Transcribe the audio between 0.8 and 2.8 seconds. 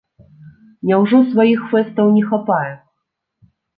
Няўжо сваіх фэстаў не хапае?